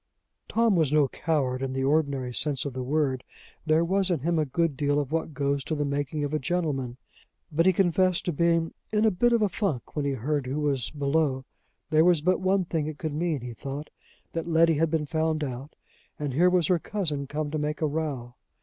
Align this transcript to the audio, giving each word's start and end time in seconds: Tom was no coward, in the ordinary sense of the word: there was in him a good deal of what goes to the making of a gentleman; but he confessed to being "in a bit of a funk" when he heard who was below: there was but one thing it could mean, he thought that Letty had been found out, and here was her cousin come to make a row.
Tom 0.49 0.75
was 0.75 0.91
no 0.91 1.07
coward, 1.07 1.61
in 1.61 1.73
the 1.73 1.83
ordinary 1.83 2.33
sense 2.33 2.65
of 2.65 2.73
the 2.73 2.81
word: 2.81 3.23
there 3.67 3.85
was 3.85 4.09
in 4.09 4.21
him 4.21 4.39
a 4.39 4.45
good 4.47 4.75
deal 4.75 4.99
of 4.99 5.11
what 5.11 5.35
goes 5.35 5.63
to 5.63 5.75
the 5.75 5.85
making 5.85 6.23
of 6.23 6.33
a 6.33 6.39
gentleman; 6.39 6.97
but 7.51 7.67
he 7.67 7.71
confessed 7.71 8.25
to 8.25 8.33
being 8.33 8.73
"in 8.91 9.05
a 9.05 9.11
bit 9.11 9.31
of 9.31 9.43
a 9.43 9.47
funk" 9.47 9.95
when 9.95 10.03
he 10.03 10.13
heard 10.13 10.47
who 10.47 10.59
was 10.59 10.89
below: 10.89 11.45
there 11.91 12.03
was 12.03 12.19
but 12.21 12.39
one 12.41 12.65
thing 12.65 12.87
it 12.87 12.97
could 12.97 13.13
mean, 13.13 13.41
he 13.41 13.53
thought 13.53 13.91
that 14.33 14.47
Letty 14.47 14.73
had 14.73 14.89
been 14.89 15.05
found 15.05 15.43
out, 15.43 15.75
and 16.17 16.33
here 16.33 16.49
was 16.49 16.65
her 16.65 16.79
cousin 16.79 17.27
come 17.27 17.51
to 17.51 17.59
make 17.59 17.79
a 17.79 17.85
row. 17.85 18.33